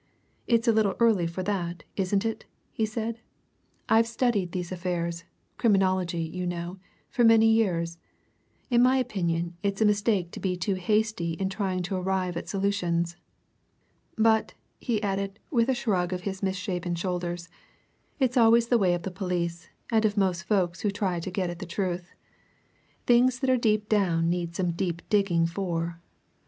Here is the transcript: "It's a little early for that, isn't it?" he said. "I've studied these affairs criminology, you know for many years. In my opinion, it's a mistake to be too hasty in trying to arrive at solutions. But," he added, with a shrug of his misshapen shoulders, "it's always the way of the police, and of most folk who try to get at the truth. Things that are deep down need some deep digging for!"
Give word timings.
"It's 0.47 0.67
a 0.67 0.71
little 0.71 0.95
early 0.99 1.27
for 1.27 1.43
that, 1.43 1.83
isn't 1.95 2.25
it?" 2.25 2.45
he 2.71 2.87
said. 2.87 3.19
"I've 3.87 4.07
studied 4.07 4.51
these 4.51 4.71
affairs 4.71 5.25
criminology, 5.59 6.23
you 6.23 6.47
know 6.47 6.79
for 7.07 7.23
many 7.23 7.45
years. 7.45 7.99
In 8.71 8.81
my 8.81 8.97
opinion, 8.97 9.57
it's 9.61 9.79
a 9.79 9.85
mistake 9.85 10.31
to 10.31 10.39
be 10.39 10.57
too 10.57 10.73
hasty 10.73 11.33
in 11.33 11.49
trying 11.49 11.83
to 11.83 11.95
arrive 11.97 12.35
at 12.35 12.49
solutions. 12.49 13.15
But," 14.17 14.55
he 14.79 15.03
added, 15.03 15.37
with 15.51 15.69
a 15.69 15.75
shrug 15.75 16.13
of 16.13 16.21
his 16.21 16.41
misshapen 16.41 16.95
shoulders, 16.95 17.47
"it's 18.17 18.37
always 18.37 18.69
the 18.69 18.79
way 18.79 18.95
of 18.95 19.03
the 19.03 19.11
police, 19.11 19.69
and 19.91 20.03
of 20.03 20.17
most 20.17 20.41
folk 20.45 20.75
who 20.79 20.89
try 20.89 21.19
to 21.19 21.29
get 21.29 21.51
at 21.51 21.59
the 21.59 21.67
truth. 21.69 22.09
Things 23.05 23.37
that 23.39 23.51
are 23.51 23.55
deep 23.55 23.87
down 23.87 24.31
need 24.31 24.55
some 24.55 24.71
deep 24.71 25.03
digging 25.09 25.45
for!" 25.45 26.01